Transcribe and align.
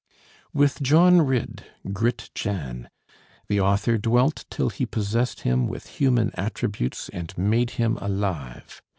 With 0.51 0.81
John 0.81 1.21
Ridd, 1.21 1.63
"Grit 1.93 2.31
Jan" 2.33 2.89
the 3.47 3.61
author 3.61 3.99
dwelt 3.99 4.45
till 4.49 4.71
he 4.71 4.87
possessed 4.87 5.41
him 5.41 5.67
with 5.67 5.85
human 6.01 6.31
attributes 6.33 7.07
and 7.09 7.37
made 7.37 7.69
him 7.77 7.97
alive. 7.97 8.81